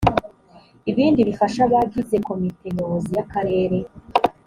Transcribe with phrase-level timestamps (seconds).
[0.89, 3.77] ibindi bifasha abagize komite nyobozi y akarere